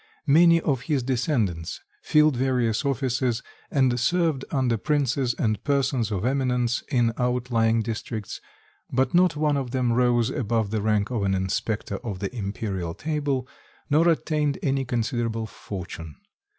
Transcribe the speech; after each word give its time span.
Many 0.25 0.59
of 0.59 0.81
his 0.89 1.03
descendants 1.03 1.79
filled 2.01 2.35
various 2.35 2.83
offices, 2.83 3.43
and 3.69 3.99
served 3.99 4.43
under 4.49 4.75
princes 4.75 5.35
and 5.35 5.63
persons 5.63 6.09
of 6.11 6.25
eminence 6.25 6.81
in 6.89 7.13
outlying 7.19 7.83
districts, 7.83 8.41
but 8.91 9.13
not 9.13 9.35
one 9.35 9.57
of 9.57 9.69
them 9.69 9.93
rose 9.93 10.31
above 10.31 10.71
the 10.71 10.81
rank 10.81 11.11
of 11.11 11.21
an 11.21 11.35
inspector 11.35 11.97
of 11.97 12.17
the 12.17 12.35
Imperial 12.35 12.95
table 12.95 13.47
nor 13.91 14.07
acquired 14.09 14.57
any 14.63 14.85
considerable 14.85 15.45
fortune. 15.45 16.15